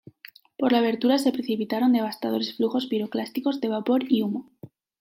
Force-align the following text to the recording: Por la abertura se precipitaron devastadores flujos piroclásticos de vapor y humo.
Por 0.57 0.71
la 0.71 0.79
abertura 0.79 1.19
se 1.19 1.31
precipitaron 1.31 1.93
devastadores 1.93 2.55
flujos 2.57 2.87
piroclásticos 2.87 3.61
de 3.61 3.67
vapor 3.67 4.11
y 4.11 4.23
humo. 4.23 4.49